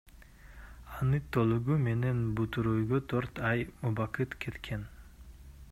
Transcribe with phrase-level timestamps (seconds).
[0.99, 4.89] Аны толугу менен бүтүрүүгө төрт ай убакыт кеткен.